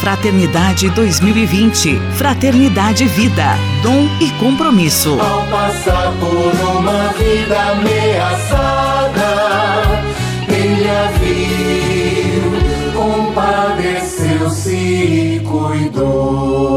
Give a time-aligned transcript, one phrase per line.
[0.00, 1.98] Fraternidade 2020.
[2.16, 5.18] Fraternidade Vida, dom e compromisso.
[5.20, 9.24] Ao passar por uma vida ameaçada,
[10.48, 12.52] ele a viu,
[12.94, 16.76] compadeceu-se e cuidou.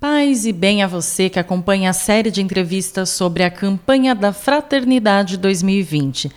[0.00, 4.32] Paz e bem a você que acompanha a série de entrevistas sobre a campanha da
[4.32, 6.32] Fraternidade 2020.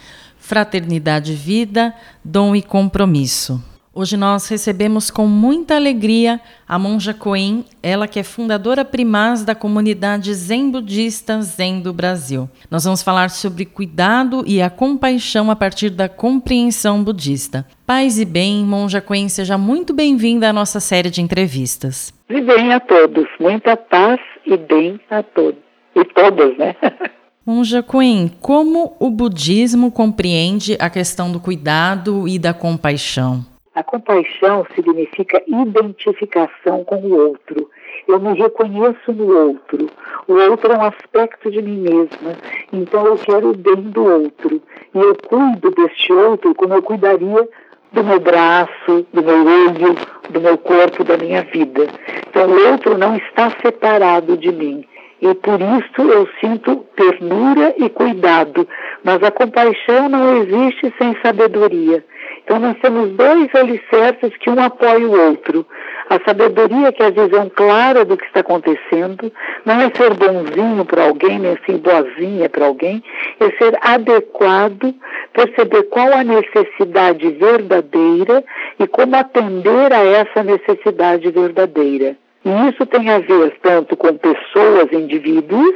[0.48, 1.94] Fraternidade Vida,
[2.24, 3.62] Dom e Compromisso.
[3.94, 9.54] Hoje nós recebemos com muita alegria a monja Coen, ela que é fundadora primaz da
[9.54, 12.50] comunidade Zen Budista Zen do Brasil.
[12.72, 17.66] Nós vamos falar sobre cuidado e a compaixão a partir da compreensão budista.
[17.86, 22.14] Paz e bem, monja Coen, seja muito bem-vinda à nossa série de entrevistas.
[22.30, 25.60] E bem a todos, muita paz e bem a todos.
[25.94, 26.74] E todas, né?
[27.50, 33.40] Monja Queen, como o budismo compreende a questão do cuidado e da compaixão?
[33.74, 37.70] A compaixão significa identificação com o outro.
[38.06, 39.90] Eu me reconheço no outro.
[40.28, 42.36] O outro é um aspecto de mim mesma.
[42.74, 44.62] Então eu quero o bem do outro.
[44.94, 47.48] E eu cuido deste outro como eu cuidaria
[47.94, 49.96] do meu braço, do meu olho,
[50.32, 51.88] do meu corpo, da minha vida.
[52.30, 54.86] Então o outro não está separado de mim
[55.22, 58.68] e por isso eu sinto ternura e cuidado.
[59.04, 62.04] Mas a compaixão não existe sem sabedoria.
[62.44, 65.66] Então nós temos dois alicerces que um apoia o outro.
[66.10, 69.32] A sabedoria, que é a visão clara do que está acontecendo,
[69.66, 73.04] não é ser bonzinho para alguém, nem ser boazinha para alguém,
[73.40, 74.96] é ser adequado,
[75.34, 78.44] perceber qual a necessidade verdadeira
[78.80, 82.16] e como atender a essa necessidade verdadeira.
[82.48, 85.76] E isso tem a ver tanto com pessoas, indivíduos,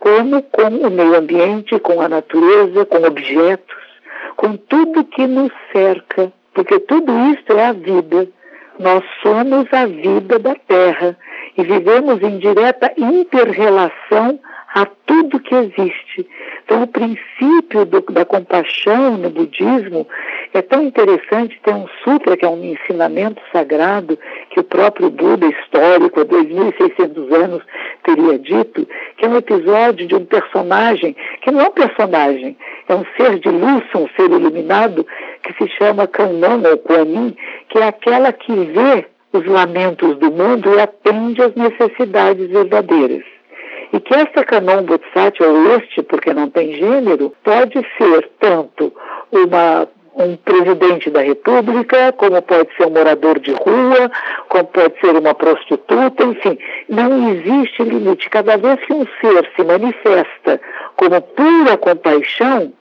[0.00, 3.76] como com o meio ambiente, com a natureza, com objetos,
[4.34, 8.26] com tudo que nos cerca, porque tudo isso é a vida.
[8.80, 11.16] Nós somos a vida da Terra
[11.56, 14.40] e vivemos em direta interrelação
[14.74, 16.28] a tudo que existe.
[16.64, 20.06] Então, o princípio do, da compaixão no budismo
[20.54, 21.60] é tão interessante.
[21.64, 24.16] Tem um sutra, que é um ensinamento sagrado,
[24.50, 27.62] que o próprio Buda histórico, há 2.600 anos,
[28.04, 28.86] teria dito,
[29.16, 32.56] que é um episódio de um personagem, que não é um personagem,
[32.88, 35.04] é um ser de luz, um ser iluminado,
[35.42, 37.36] que se chama Kannon ou Kuanin,
[37.68, 43.24] que é aquela que vê os lamentos do mundo e atende às necessidades verdadeiras
[43.92, 48.92] e que essa Canon Bodhisattva, ou este, porque não tem gênero, pode ser tanto
[49.32, 54.10] uma um presidente da República, como pode ser um morador de rua,
[54.48, 56.58] como pode ser uma prostituta, enfim,
[56.88, 58.28] não existe limite.
[58.28, 60.60] Cada vez que um ser se manifesta
[60.96, 62.72] como pura compaixão,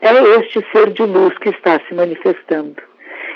[0.00, 2.76] é este ser de luz que está se manifestando.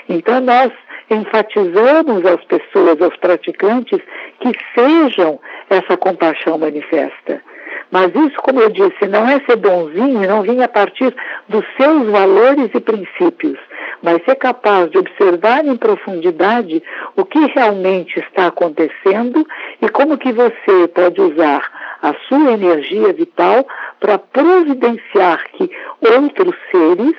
[0.09, 0.71] Então nós
[1.09, 3.99] enfatizamos às pessoas, aos praticantes,
[4.39, 7.41] que sejam essa compaixão manifesta.
[7.91, 11.15] Mas isso, como eu disse, não é ser bonzinho, não vir a partir
[11.47, 13.59] dos seus valores e princípios,
[14.01, 16.81] mas ser capaz de observar em profundidade
[17.15, 19.45] o que realmente está acontecendo
[19.79, 21.69] e como que você pode usar
[22.01, 23.65] a sua energia vital
[23.99, 25.69] para providenciar que
[26.01, 27.15] outros seres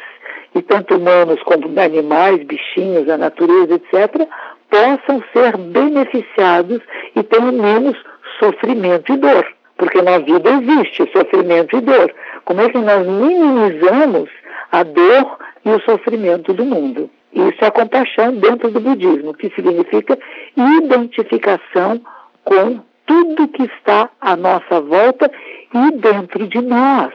[0.54, 4.28] e tanto humanos como animais, bichinhos, a natureza, etc.,
[4.70, 6.80] possam ser beneficiados
[7.14, 7.96] e tenham menos
[8.38, 9.46] sofrimento e dor.
[9.76, 12.14] Porque na vida existe sofrimento e dor.
[12.44, 14.30] Como é que nós minimizamos
[14.70, 17.10] a dor e o sofrimento do mundo?
[17.32, 20.16] Isso é compaixão dentro do budismo, que significa
[20.56, 22.00] identificação
[22.44, 25.30] com tudo que está à nossa volta
[25.74, 27.12] e dentro de nós.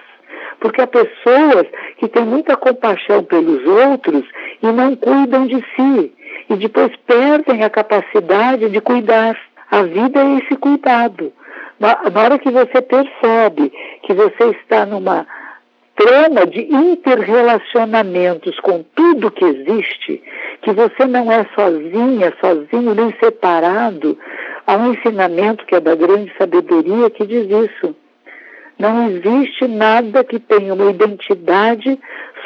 [0.59, 4.23] Porque há pessoas que têm muita compaixão pelos outros
[4.61, 6.13] e não cuidam de si.
[6.49, 9.37] E depois perdem a capacidade de cuidar.
[9.71, 11.31] A vida é esse cuidado.
[11.79, 13.71] Na hora que você percebe
[14.03, 15.25] que você está numa
[15.95, 20.23] trama de interrelacionamentos com tudo que existe,
[20.61, 24.17] que você não é sozinha, sozinho, nem separado,
[24.65, 27.95] há um ensinamento que é da grande sabedoria que diz isso.
[28.79, 31.99] Não existe nada que tenha uma identidade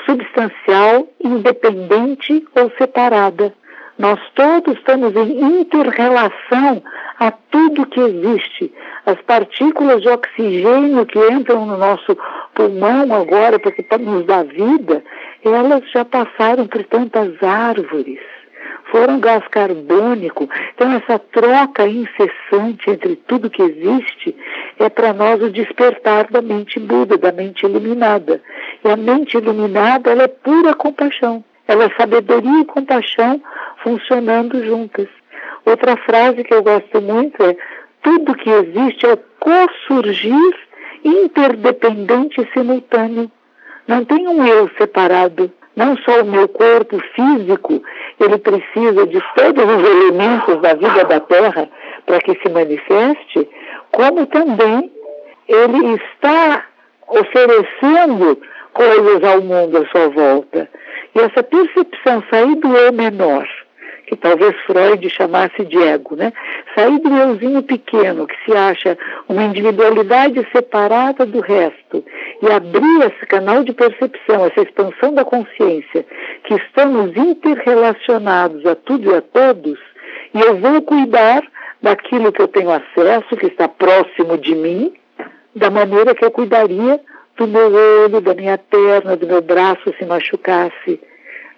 [0.04, 3.54] substancial, independente ou separada.
[4.00, 6.82] Nós todos estamos em interrelação
[7.20, 8.74] a tudo que existe.
[9.06, 12.18] As partículas de oxigênio que entram no nosso
[12.56, 15.04] pulmão agora, porque nos dá vida,
[15.46, 18.20] elas já passaram por tantas árvores
[18.94, 20.48] foram gás carbônico.
[20.76, 24.36] Então, essa troca incessante entre tudo que existe
[24.78, 28.40] é para nós o despertar da mente Buda, da mente iluminada.
[28.86, 31.44] E a mente iluminada, ela é pura compaixão.
[31.68, 33.42] Ela é sabedoria e compaixão
[33.82, 35.08] funcionando juntas.
[35.66, 37.58] Outra frase que eu gosto muito é:
[38.04, 40.56] tudo que existe é co-surgir
[41.04, 43.32] interdependente e simultâneo.
[43.88, 45.52] Não tem um eu separado.
[45.76, 47.82] Não só o meu corpo físico,
[48.20, 51.68] ele precisa de todos os elementos da vida da Terra
[52.06, 53.50] para que se manifeste,
[53.92, 54.92] como também
[55.48, 56.66] ele está
[57.08, 58.40] oferecendo
[58.74, 60.70] coisas ao mundo à sua volta.
[61.16, 63.48] E essa percepção sair do eu menor
[64.08, 66.32] que talvez Freud chamasse de ego, né?
[66.76, 68.98] Sair do euzinho pequeno, que se acha
[69.28, 72.04] uma individualidade separada do resto,
[72.44, 76.06] e abrir esse canal de percepção, essa expansão da consciência,
[76.44, 79.80] que estamos interrelacionados a tudo e a todos,
[80.34, 81.42] e eu vou cuidar
[81.82, 84.94] daquilo que eu tenho acesso, que está próximo de mim,
[85.56, 87.00] da maneira que eu cuidaria
[87.38, 87.72] do meu
[88.04, 91.00] olho, da minha perna, do meu braço se machucasse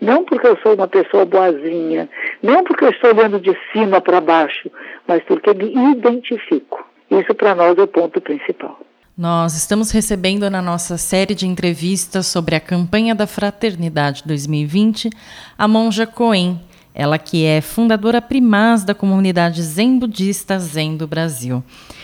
[0.01, 2.09] não porque eu sou uma pessoa boazinha,
[2.43, 4.69] não porque eu estou olhando de cima para baixo,
[5.07, 6.85] mas porque me identifico.
[7.09, 8.84] Isso para nós é o ponto principal.
[9.17, 15.09] Nós estamos recebendo na nossa série de entrevistas sobre a campanha da Fraternidade 2020
[15.57, 16.59] a monja Coen,
[16.93, 21.63] ela que é fundadora primaz da comunidade Zen Budista Zen do Brasil.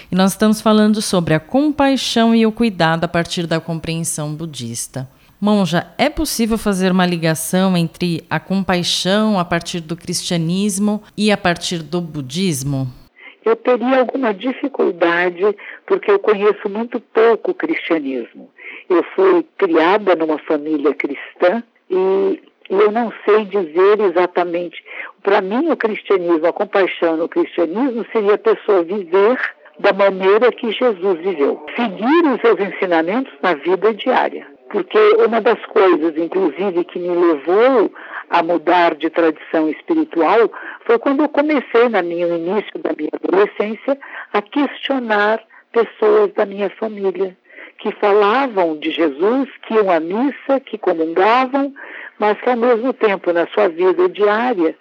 [0.10, 5.06] E nós estamos falando sobre a compaixão e o cuidado a partir da compreensão budista.
[5.40, 11.36] Monja, é possível fazer uma ligação entre a compaixão a partir do cristianismo e a
[11.36, 13.01] partir do budismo?
[13.44, 15.44] Eu teria alguma dificuldade
[15.86, 18.50] porque eu conheço muito pouco o cristianismo.
[18.90, 24.84] Eu fui criada numa família cristã e eu não sei dizer exatamente.
[25.24, 29.40] Para mim, o cristianismo, a compaixão no cristianismo seria a pessoa viver
[29.80, 34.98] da maneira que Jesus viveu, seguir os seus ensinamentos na vida diária porque
[35.28, 37.92] uma das coisas, inclusive, que me levou
[38.32, 40.50] a mudar de tradição espiritual
[40.86, 44.00] foi quando eu comecei, no início da minha adolescência,
[44.32, 45.44] a questionar
[45.74, 47.38] pessoas da minha família
[47.78, 51.74] que falavam de Jesus, que iam à missa, que comungavam,
[52.20, 54.76] mas que ao mesmo tempo, na sua vida diária,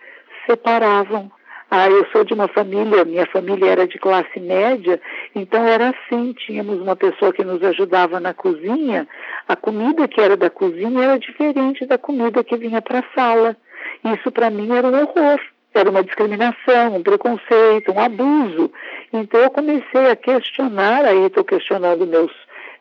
[0.47, 1.31] separavam
[1.71, 5.01] ah, eu sou de uma família, minha família era de classe média,
[5.35, 9.07] então era assim, tínhamos uma pessoa que nos ajudava na cozinha,
[9.47, 13.57] a comida que era da cozinha era diferente da comida que vinha para a sala.
[14.05, 15.41] Isso para mim era um horror,
[15.73, 18.73] era uma discriminação, um preconceito, um abuso.
[19.13, 22.33] Então eu comecei a questionar, aí estou questionando meus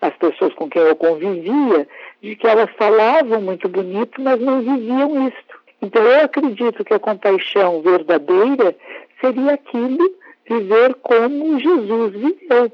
[0.02, 1.88] as pessoas com quem eu convivia,
[2.22, 5.49] de que elas falavam muito bonito, mas não viviam isto.
[5.82, 8.76] Então, eu acredito que a compaixão verdadeira
[9.22, 10.14] seria aquilo
[10.48, 12.72] viver como Jesus viveu,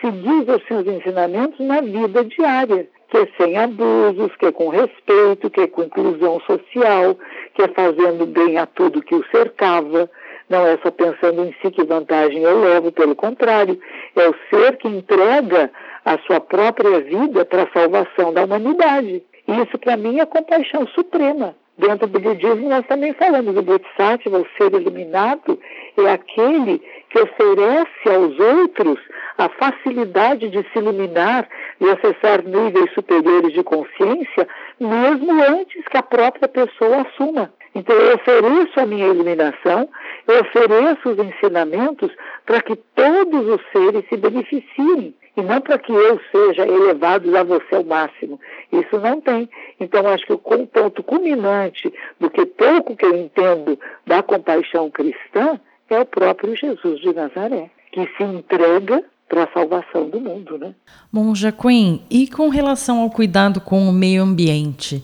[0.00, 5.50] seguir os seus ensinamentos na vida diária, que é sem abusos, que é com respeito,
[5.50, 7.16] que é com inclusão social,
[7.54, 10.08] que é fazendo bem a tudo que o cercava,
[10.48, 13.78] não é só pensando em si que vantagem eu levo, pelo contrário,
[14.14, 15.70] é o ser que entrega
[16.04, 19.22] a sua própria vida para a salvação da humanidade.
[19.48, 21.54] Isso, para mim, é compaixão suprema.
[21.78, 25.60] Dentro do budismo, nós também falamos do Bodhisattva, o ser iluminado,
[25.98, 26.78] é aquele
[27.10, 28.98] que oferece aos outros
[29.36, 31.46] a facilidade de se iluminar
[31.78, 34.48] e acessar níveis superiores de consciência,
[34.80, 37.52] mesmo antes que a própria pessoa assuma.
[37.74, 39.86] Então, eu ofereço a minha iluminação,
[40.26, 42.10] eu ofereço os ensinamentos
[42.46, 47.42] para que todos os seres se beneficiem e não para que eu seja elevado a
[47.42, 48.40] você ao máximo.
[48.72, 49.48] Isso não tem.
[49.78, 55.60] Então, acho que o ponto culminante do que pouco que eu entendo da compaixão cristã
[55.90, 60.74] é o próprio Jesus de Nazaré, que se entrega para a salvação do mundo, né?
[61.12, 65.02] Monja Queen, e com relação ao cuidado com o meio ambiente?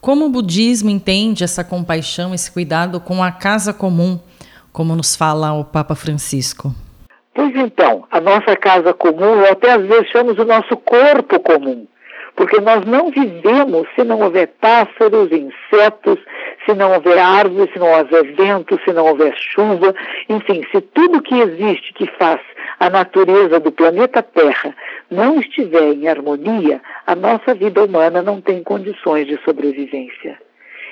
[0.00, 4.18] Como o budismo entende essa compaixão, esse cuidado com a casa comum,
[4.72, 6.74] como nos fala o Papa Francisco?
[7.38, 11.86] Pois então, a nossa casa comum, ou até às vezes chamamos o nosso corpo comum,
[12.34, 16.18] porque nós não vivemos se não houver pássaros, insetos,
[16.66, 19.94] se não houver árvores, se não houver vento, se não houver chuva,
[20.28, 22.40] enfim, se tudo que existe que faz
[22.80, 24.74] a natureza do planeta Terra
[25.08, 30.36] não estiver em harmonia, a nossa vida humana não tem condições de sobrevivência.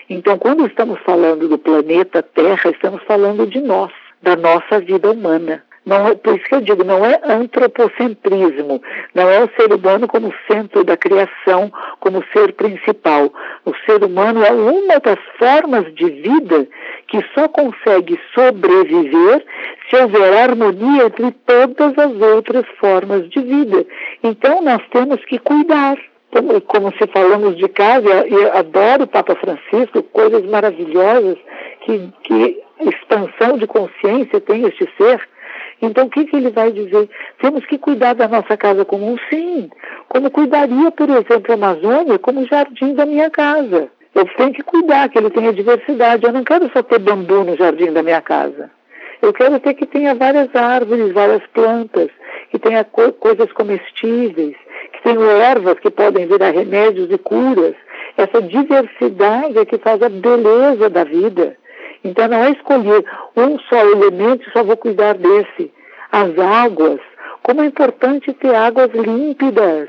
[0.09, 3.91] Então, quando estamos falando do planeta Terra, estamos falando de nós,
[4.23, 5.65] da nossa vida humana.
[5.87, 8.83] Não, é, por isso que eu digo, não é antropocentrismo,
[9.14, 13.33] não é o ser humano como centro da criação, como ser principal.
[13.64, 16.66] O ser humano é uma das formas de vida
[17.07, 19.45] que só consegue sobreviver
[19.88, 23.87] se houver harmonia entre todas as outras formas de vida.
[24.25, 25.97] Então nós temos que cuidar
[26.66, 31.38] como, se falamos de casa, e adoro o Papa Francisco, coisas maravilhosas,
[31.81, 35.26] que, que expansão de consciência tem este ser.
[35.80, 37.09] Então, o que, que ele vai dizer?
[37.40, 39.68] Temos que cuidar da nossa casa comum, sim.
[40.09, 43.90] Como cuidaria, por exemplo, a Amazônia como jardim da minha casa.
[44.14, 46.25] Eu tenho que cuidar que ele tenha diversidade.
[46.25, 48.71] Eu não quero só ter bambu no jardim da minha casa.
[49.21, 52.09] Eu quero ter que tenha várias árvores, várias plantas,
[52.50, 54.56] que tenha co coisas comestíveis,
[54.92, 57.75] que tenha ervas que podem virar remédios e curas.
[58.16, 61.56] Essa diversidade é que faz a beleza da vida.
[62.06, 63.04] Então não é escolher
[63.36, 65.72] um só elemento só vou cuidar desse.
[66.12, 67.00] As águas,
[67.42, 69.88] como é importante ter águas límpidas.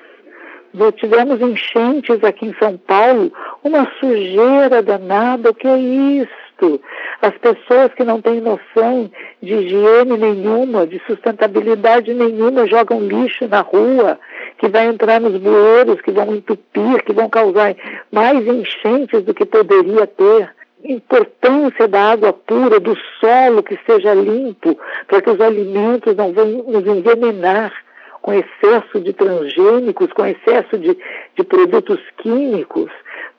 [0.74, 3.31] Nós tivemos enchentes aqui em São Paulo,
[3.63, 6.81] uma sujeira danada, o que é isto?
[7.21, 9.09] As pessoas que não têm noção
[9.41, 14.19] de higiene nenhuma, de sustentabilidade nenhuma, jogam lixo na rua,
[14.57, 17.75] que vai entrar nos bueiros, que vão entupir, que vão causar
[18.12, 24.77] mais enchentes do que poderia ter importância da água pura, do solo que seja limpo,
[25.07, 27.74] para que os alimentos não venham nos envenenar
[28.22, 30.98] com excesso de transgênicos, com excesso de,
[31.36, 32.91] de produtos químicos,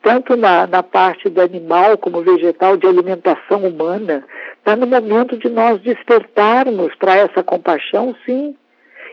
[0.02, 4.24] tanto na, na parte do animal como vegetal, de alimentação humana.
[4.58, 8.56] Está no momento de nós despertarmos para essa compaixão, sim.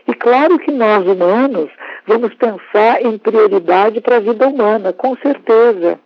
[0.08, 1.68] E claro que nós, humanos,
[2.06, 5.98] vamos pensar em prioridade para a vida humana, com certeza.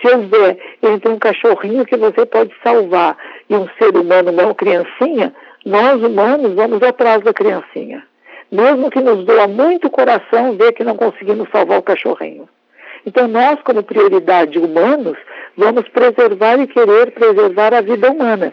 [0.00, 3.16] Se houver entre um cachorrinho que você pode salvar
[3.48, 5.34] e um ser humano, uma criancinha,
[5.64, 8.02] nós humanos vamos atrás da criancinha.
[8.52, 12.48] Mesmo que nos doa muito coração ver que não conseguimos salvar o cachorrinho.
[13.06, 15.16] Então, nós, como prioridade humanos,
[15.56, 18.52] vamos preservar e querer preservar a vida humana.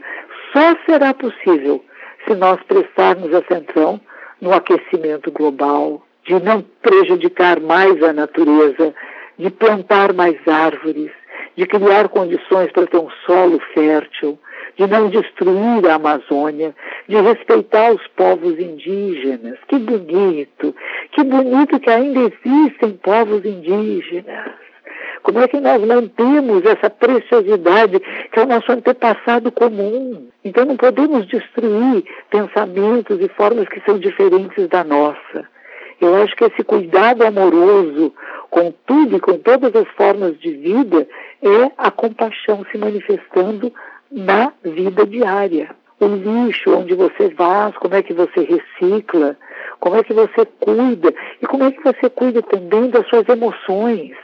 [0.51, 1.83] Só será possível
[2.25, 3.99] se nós prestarmos atenção
[4.41, 8.93] no aquecimento global, de não prejudicar mais a natureza,
[9.37, 11.11] de plantar mais árvores,
[11.55, 14.39] de criar condições para ter um solo fértil,
[14.77, 16.73] de não destruir a Amazônia,
[17.07, 19.57] de respeitar os povos indígenas.
[19.67, 20.75] Que bonito!
[21.11, 24.51] Que bonito que ainda existem povos indígenas.
[25.23, 27.99] Como é que nós mantemos essa preciosidade
[28.31, 30.27] que é o nosso antepassado comum?
[30.43, 35.47] Então não podemos destruir pensamentos e formas que são diferentes da nossa.
[35.99, 38.11] Eu acho que esse cuidado amoroso
[38.49, 41.07] com tudo e com todas as formas de vida
[41.41, 43.73] é a compaixão se manifestando
[44.11, 45.69] na vida diária.
[45.99, 49.37] O lixo, onde você vai, como é que você recicla,
[49.79, 54.15] como é que você cuida e como é que você cuida também das suas emoções.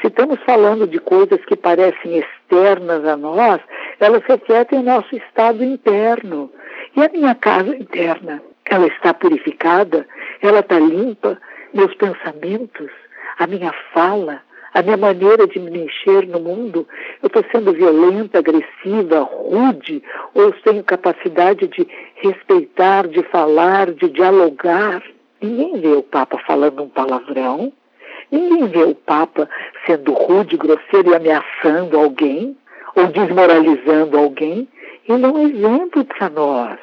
[0.00, 3.60] Se estamos falando de coisas que parecem externas a nós,
[4.00, 6.50] elas refletem o nosso estado interno.
[6.96, 10.06] E a minha casa interna, ela está purificada,
[10.40, 11.38] ela está limpa,
[11.72, 12.90] meus pensamentos,
[13.38, 14.40] a minha fala,
[14.74, 16.86] a minha maneira de me mexer no mundo,
[17.22, 20.02] eu estou sendo violenta, agressiva, rude,
[20.34, 21.86] ou tenho capacidade de
[22.16, 25.02] respeitar, de falar, de dialogar.
[25.40, 27.72] Ninguém vê o Papa falando um palavrão,
[28.30, 29.48] ninguém vê o Papa
[29.86, 32.56] sendo rude, grosseiro e ameaçando alguém,
[32.96, 34.68] ou desmoralizando alguém.
[35.06, 36.78] Ele é um exemplo para nós.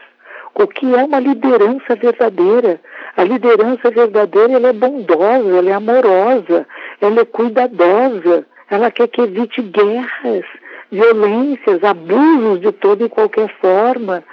[0.54, 2.82] O que é uma liderança verdadeira?
[3.20, 6.66] A liderança verdadeira ela é bondosa, ela é amorosa,
[7.02, 10.46] ela é cuidadosa, ela quer que evite guerras,
[10.90, 14.24] violências, abusos de toda e qualquer forma.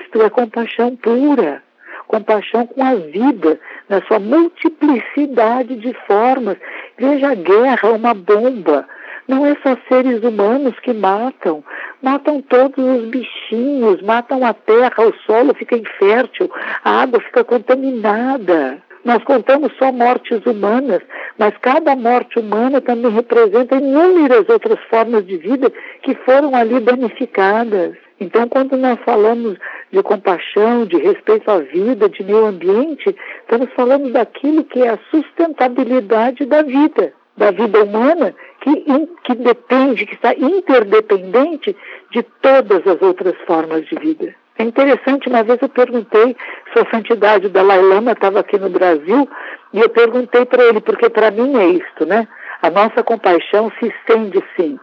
[0.00, 1.62] Isto é compaixão pura,
[2.06, 6.56] compaixão com a vida, na sua multiplicidade de formas.
[6.96, 8.88] Veja a guerra, uma bomba.
[9.28, 11.62] Não é só seres humanos que matam,
[12.04, 16.50] matam todos os bichinhos, matam a terra, o solo fica infértil,
[16.84, 18.82] a água fica contaminada.
[19.04, 21.02] Nós contamos só mortes humanas,
[21.38, 27.96] mas cada morte humana também representa inúmeras outras formas de vida que foram ali danificadas.
[28.20, 29.58] Então, quando nós falamos
[29.90, 34.98] de compaixão, de respeito à vida, de meio ambiente, estamos falando daquilo que é a
[35.10, 38.84] sustentabilidade da vida, da vida humana, que,
[39.24, 41.76] que depende, que está interdependente
[42.14, 44.34] de todas as outras formas de vida.
[44.56, 46.36] É interessante, uma vez eu perguntei,
[46.72, 49.28] Sua Santidade Dalai Lama estava aqui no Brasil,
[49.72, 52.28] e eu perguntei para ele, porque para mim é isto, né?
[52.62, 54.78] A nossa compaixão se estende, sim,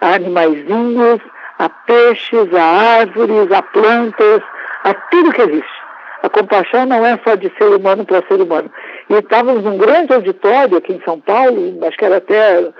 [0.00, 1.20] a animaizinhos,
[1.58, 4.42] a peixes, a árvores, a plantas,
[4.84, 5.76] a tudo que existe.
[6.22, 8.70] A compaixão não é só de ser humano para ser humano.
[9.10, 12.70] E estávamos num grande auditório aqui em São Paulo, acho que era até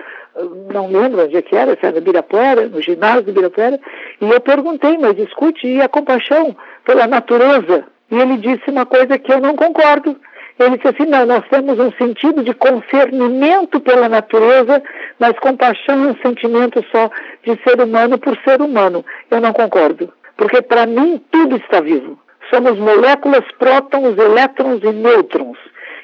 [0.72, 3.80] não lembro onde é que era, se era no Ibirapuera, no ginásio do Ibirapuera,
[4.20, 7.84] e eu perguntei, mas escute, e a compaixão pela natureza?
[8.10, 10.16] E ele disse uma coisa que eu não concordo.
[10.58, 14.82] Ele disse assim: não, nós temos um sentido de concernimento pela natureza,
[15.18, 17.10] mas compaixão é um sentimento só
[17.44, 19.04] de ser humano por ser humano.
[19.30, 22.18] Eu não concordo, porque para mim tudo está vivo.
[22.48, 25.58] Somos moléculas, prótons, elétrons e nêutrons.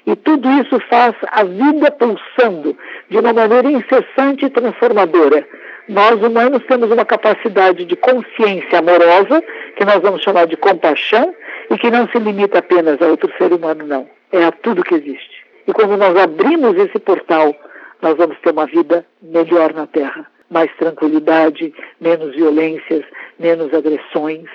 [0.06, 2.76] E tudo isso faz a vida pulsando
[3.08, 5.46] de uma maneira incessante e transformadora.
[5.88, 9.42] Nós humanos temos uma capacidade de consciência amorosa,
[9.76, 11.34] que nós vamos chamar de compaixão,
[11.70, 14.08] e que não se limita apenas a outro ser humano, não.
[14.30, 15.44] É a tudo que existe.
[15.66, 17.54] E quando nós abrimos esse portal,
[18.00, 20.26] nós vamos ter uma vida melhor na Terra.
[20.50, 23.04] Mais tranquilidade, menos violências,
[23.38, 24.48] menos agressões,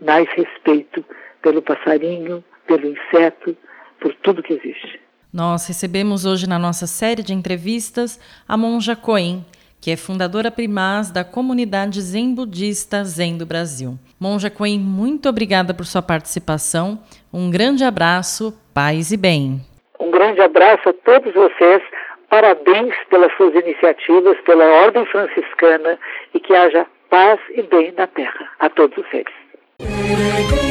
[0.00, 1.04] mais respeito
[1.42, 3.56] pelo passarinho, pelo inseto,
[4.04, 5.00] por tudo que existe.
[5.32, 9.42] Nós recebemos hoje na nossa série de entrevistas a monja Coen,
[9.80, 13.98] que é fundadora primaz da comunidade Zen Budista Zen do Brasil.
[14.20, 17.00] Monja Coen, muito obrigada por sua participação.
[17.32, 19.62] Um grande abraço, paz e bem.
[19.98, 21.82] Um grande abraço a todos vocês.
[22.28, 25.98] Parabéns pelas suas iniciativas, pela Ordem Franciscana
[26.34, 30.63] e que haja paz e bem na Terra a todos os seres.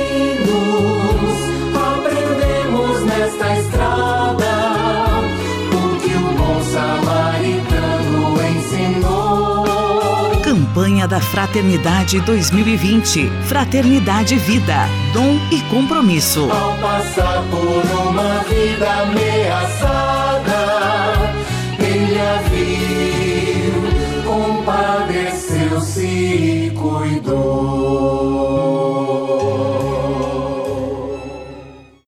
[11.13, 13.29] Jornada Fraternidade 2020.
[13.45, 16.49] Fraternidade Vida, Dom e Compromisso.
[16.49, 20.53] Ao passar por uma vida ameaçada,
[21.79, 23.83] ele a viu,
[24.25, 28.52] compadeceu-se e cuidou.